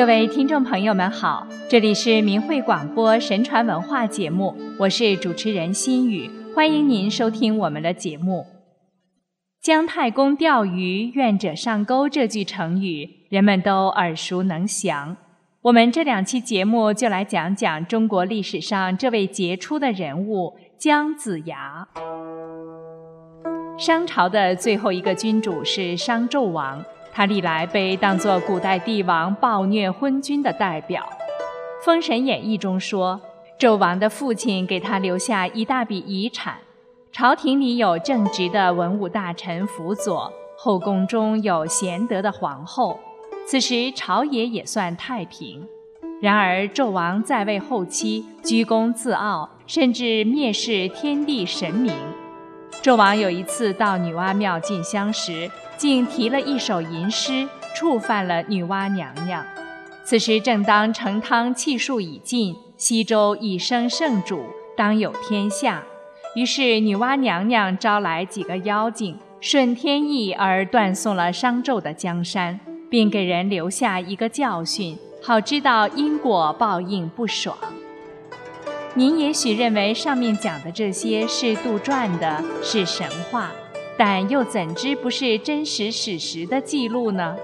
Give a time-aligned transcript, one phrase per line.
[0.00, 8.46] 各位听众朋友们好，这里是明慧广播神传文化节目，我是主持人心雨，欢迎您收听我们的节目。
[9.60, 15.14] 姜太公钓鱼，愿者上钩这句成语，人们都耳熟能详。
[15.60, 21.86] 我们这两期节目就来讲讲中国历史上这位杰出的人物姜子牙。
[23.76, 26.82] 商朝的最后一个君主是商纣王。
[27.20, 31.06] 他历来被当作古代帝王暴虐昏君的代表，
[31.84, 33.20] 《封神演义》中说，
[33.58, 36.54] 纣王的父亲给他留下一大笔遗产，
[37.12, 42.98] 朝廷里有正直的文武大臣辅佐，后宫中有贤德的皇后，
[43.46, 45.68] 此时朝野也算太平。
[46.22, 51.92] 然而纣王在位后期，居功自傲，甚至蔑视天地神明。
[52.82, 59.44] 纣王有一次到女娲庙进香时，竟提了一首吟诗，触犯了女娲娘娘。
[60.02, 65.82] 此时正当成汤气数已尽，西周已生圣主，当有天下。
[66.34, 72.58] 于是女娲娘娘招来几个妖精，顺天意而断送了商纣的江山，
[72.88, 77.54] 并给人留下一个教训，好知道因果报应不爽。
[78.94, 83.52] 您也许认为上面讲的这些是杜撰的，是神话。
[83.96, 87.36] 但又怎知不是真实史实的记录呢？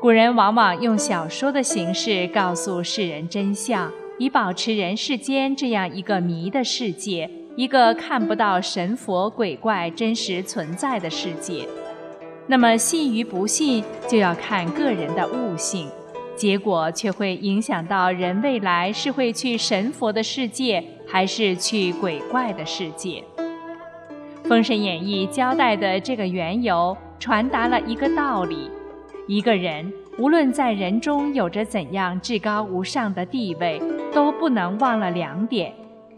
[0.00, 11.68] 古人往往用小说的形式告诉世人真相，以保持人世间这样一个迷的世界，一个看不到神佛鬼怪真实存在的世界。
[12.46, 15.86] 那么信与不信，就要看个人的悟性，
[16.40, 23.22] 结果却会影响到人未来是会去神佛的世界，还是去鬼怪的世界。
[24.48, 28.70] 《封神演义》交代的这个缘由，传达了一个道理：
[29.28, 33.78] 一个人无论在人中有着怎样至高无上的地位，
[34.10, 35.74] 都不能忘了两点：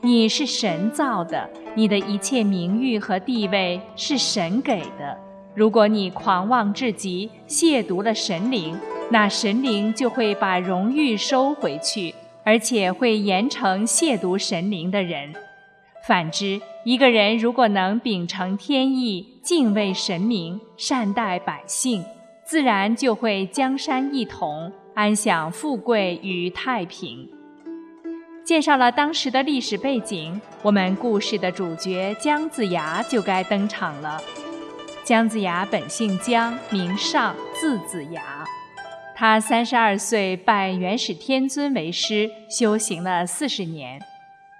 [0.00, 5.18] 你是神造的，你的一切名誉和地位是神给的。
[5.56, 8.76] 如果你狂妄至极，亵渎了神灵，
[9.14, 15.32] 那神灵就会把荣誉收回去，而且会严惩亵渎神灵的人。
[16.04, 22.04] 反之，一个人如果能秉承天意，敬畏神明，善待百姓，
[22.44, 27.30] 自然就会江山一统，安享富贵与太平。
[28.44, 34.20] 介绍了当时的历史背景，我们故事的主角姜子牙就该登场了。
[35.04, 38.44] 姜子牙本姓姜，名尚，字子牙。
[39.16, 44.00] 他三十二岁拜元始天尊为师，修行了四十年。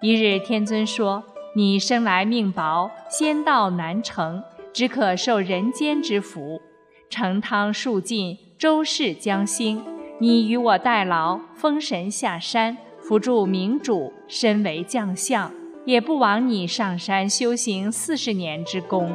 [0.00, 1.22] 一日，天尊说
[1.54, 4.42] ：“你生来命薄，仙道难成，
[4.72, 6.62] 只可受人间之福。
[7.10, 9.84] 成汤数尽，周氏将兴，
[10.18, 15.52] 你与我代劳，封神下山，辅助明主，身为将相，
[15.84, 19.12] 也不枉你上山修行四十年之功。”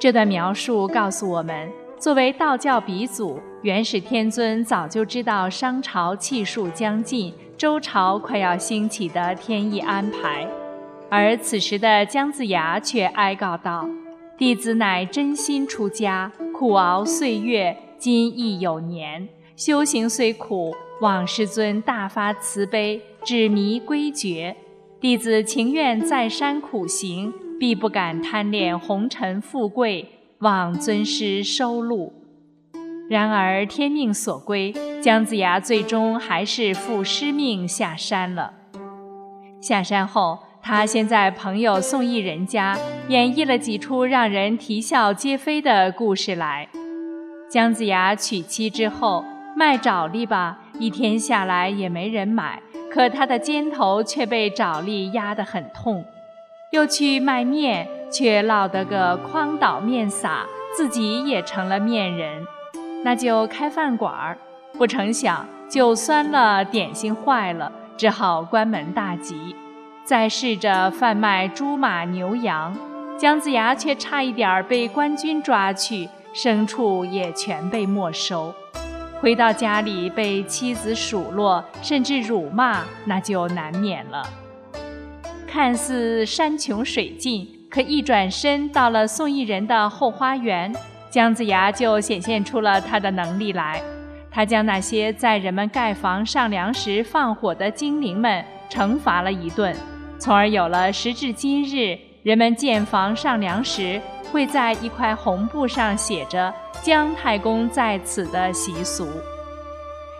[0.00, 1.70] 这段描述告诉我们，
[2.00, 7.30] 作为道教鼻祖，元始天尊早就知道商朝气数将尽。
[7.58, 10.48] 周朝快要兴起的天意安排，
[11.10, 13.86] 而此时的姜子牙却哀告道
[14.38, 19.28] ：“弟子乃真心出家，苦熬岁月，今亦有年。
[19.54, 24.56] 修行虽苦，望师尊大发慈悲，指迷归觉。
[24.98, 27.30] 弟子情愿再山苦行，
[27.60, 30.08] 必不敢贪恋红尘富贵，
[30.38, 32.14] 望尊师收录。”
[33.08, 38.52] 然而天命所归，姜子牙最终还是负师命下山了。
[39.62, 42.76] 下山后，他先在朋友宋义人家
[43.08, 46.68] 演绎了几出让人啼笑皆非的故事来。
[47.50, 49.24] 姜子牙娶妻之后，
[49.56, 52.60] 卖爪栗吧，一天下来也没人买，
[52.92, 56.04] 可他的肩头却被爪栗压得很痛。
[56.72, 60.44] 又去卖面，却落得个筐倒面洒，
[60.76, 62.44] 自己也成了面人。
[63.04, 64.38] 那就开饭馆儿，
[64.72, 69.54] 不成想酒酸了，点心坏了，只好关门大吉。
[70.04, 72.76] 再试着贩卖猪马牛羊，
[73.18, 78.54] 姜子牙却差一点儿被官军抓去，牲畜也全被没收。
[79.20, 84.22] 回到家里被妻子数落，甚至辱骂，那就难免了。
[85.46, 90.72] 看似山穷水尽，可一转身到了宋义人的后花园。
[91.10, 93.82] 姜子牙就显现出了他的能力来，
[94.30, 99.74] 他将那些在人们盖房上梁时放火的精灵们惩罚了一顿，
[100.18, 104.00] 从而有了时至今日人们建房上梁时
[104.30, 106.52] 会在一块红布上写着
[106.82, 109.08] “姜太公在此”的习俗。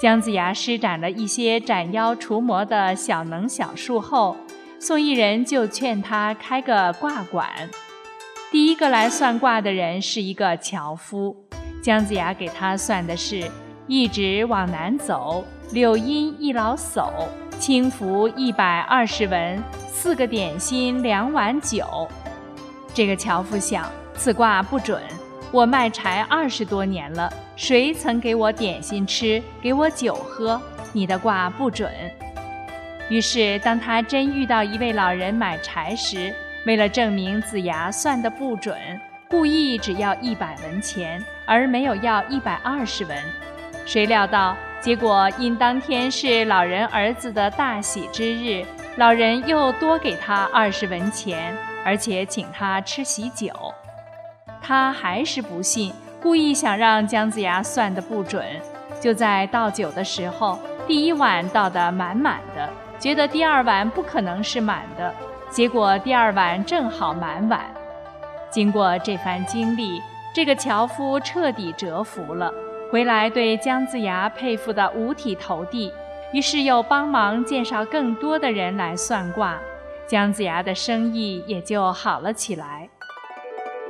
[0.00, 4.34] 姜子牙施展了一些斩妖除魔的小能小术后，
[4.78, 7.46] 宋义人就劝他开个卦馆。
[8.50, 11.36] 第一个来算卦的人是一个樵夫，
[11.80, 13.48] 姜子牙给他算的是：
[13.86, 17.12] 一直往南走，柳荫一老叟，
[17.60, 22.08] 轻浮一百二十文，四个点心，两碗酒。
[22.92, 25.00] 这个樵夫想，此卦不准。
[25.52, 30.60] 我卖柴二十多年了，谁曾给我点心吃，给我酒喝？
[30.92, 31.88] 你的卦不准。
[33.08, 36.34] 于是，当他真遇到一位老人买柴时，
[36.66, 38.76] 为了证明子牙算的不准，
[39.28, 43.16] 故意只要一百文钱，而没有要一百二十文。
[43.86, 48.64] 谁料到，结果因当天是老人儿子的大喜之日，
[48.96, 53.50] 老人又多给他二十文钱，而且请他吃喜酒。
[54.60, 58.44] 他还是不信，故意想让姜子牙算的不准。
[59.00, 62.68] 就在倒酒的时候，第一碗倒得满满的，
[62.98, 65.14] 觉得第二碗不可能是满的。
[65.50, 67.60] 结果第二碗正好满碗。
[68.50, 70.00] 经过这番经历，
[70.32, 72.52] 这个樵夫彻底折服了，
[72.90, 75.92] 回来对姜子牙佩服得五体投地。
[76.32, 79.58] 于是又帮忙介绍更多的人来算卦，
[80.06, 82.88] 姜子牙的生意也就好了起来。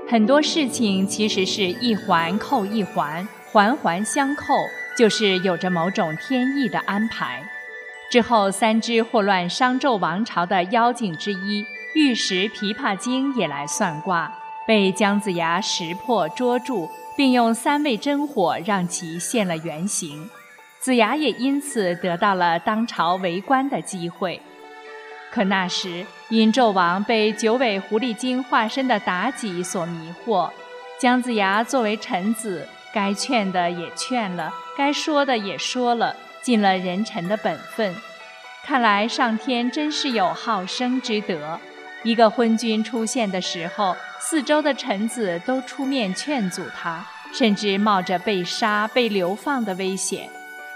[0.08, 4.54] 很多事情其实是一环扣一环，环环相扣，
[4.96, 7.42] 就是有着某种天意的安排。
[8.10, 11.64] 之后，三只祸乱商纣王朝的妖精之一
[11.94, 14.32] 玉石琵琶精也来算卦，
[14.66, 20.28] 被姜子牙识破捉住，并用三味真火让其现了原形。
[20.80, 24.42] 子牙也因此得到了当朝为官的机会。
[25.30, 30.50] 可那时，因纣王被九尾狐狸精化身的妲己所迷惑，
[30.98, 36.16] 姜子牙作为臣子，该劝的也劝了，该说的也说了。
[36.42, 37.94] 尽了人臣的本分，
[38.64, 41.58] 看来上天真是有好生之德。
[42.02, 50.30] 一个昏君出现的时候，四周的臣子都出面劝阻他，甚至冒着被杀、被流放的危险。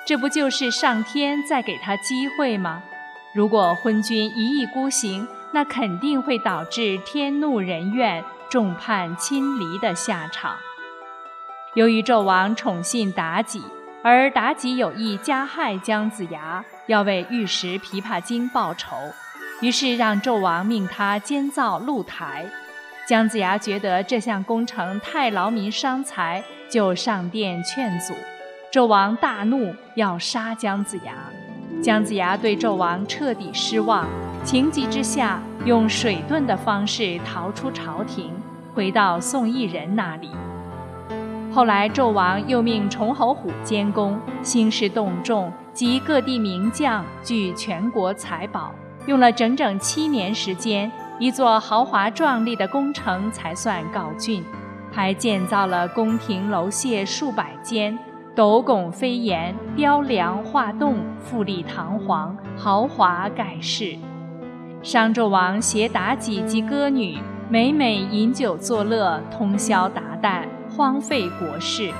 [0.06, 2.82] 这不就是上天在给他机会吗？
[3.32, 10.56] 如果昏君一意孤行，那肯定会导致天怒人怨、众叛亲离的下场。
[11.72, 13.62] 由于纣王宠信妲己。
[14.06, 18.94] 而妲己有意加害姜子牙，要为玉石琵琶精报仇，
[19.62, 22.44] 于是让纣王命他监造露台。
[23.08, 28.12] 姜子牙觉得这项工程太劳民伤财，就上殿劝阻。
[28.70, 31.14] 纣王大怒，要杀姜子牙。
[31.82, 34.06] 姜子牙对纣王彻底失望，
[34.44, 38.30] 情急之下用水遁的方式逃出朝廷，
[38.74, 40.28] 回到宋义人那里。
[41.54, 48.74] 后来，纣王又命崇侯虎监工，兴师动众，集各地名将，聚全国财宝，
[49.06, 50.90] 用了整整七年时间，
[51.20, 54.42] 一座豪华壮丽的工程才算告竣，
[54.90, 57.96] 还建造了宫廷楼榭数百间，
[58.34, 63.96] 斗拱飞檐，雕梁画栋，富丽堂皇，豪华盖世。
[64.82, 67.16] 商纣王携妲己及歌女，
[67.48, 70.42] 每每饮酒作乐，通宵达旦。
[70.76, 71.92] 荒废国事。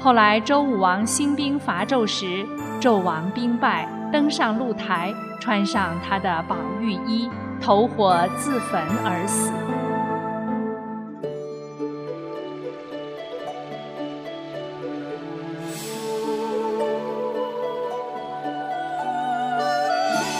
[0.00, 2.44] 后来周武王兴兵伐纣时，
[2.80, 7.30] 纣王兵败，登上露台，穿上他的宝玉衣，
[7.60, 9.50] 投火自焚而死。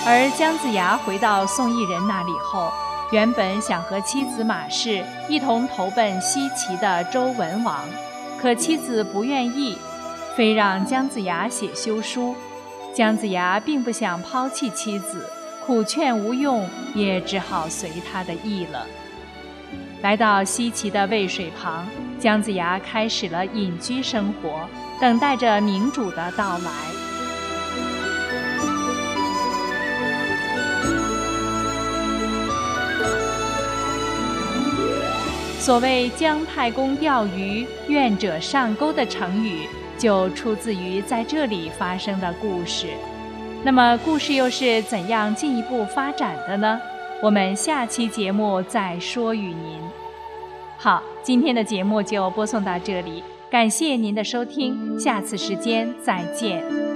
[0.08, 2.70] 而姜子牙回到宋义人那里后。
[3.12, 7.84] 原本想和妻子马氏一同投奔西岐的周文王，
[8.40, 9.78] 可妻子不愿意，
[10.36, 12.34] 非让姜子牙写休书。
[12.92, 15.24] 姜子牙并不想抛弃妻子，
[15.64, 18.84] 苦劝无用，也只好随他的意了。
[20.02, 21.86] 来到西岐的渭水旁，
[22.18, 24.68] 姜子牙开始了隐居生活，
[25.00, 27.05] 等待着明主的到来。
[35.66, 39.66] 所谓姜太公钓鱼，愿者上钩的成语，
[39.98, 42.86] 就出自于在这里发生的故事。
[43.64, 46.80] 那么，故事又是怎样进一步发展的呢？
[47.20, 49.80] 我们下期节目再说与您。
[50.78, 56.95] 好，今天的节目就播送到这里，感谢您的收听，下次时间再见。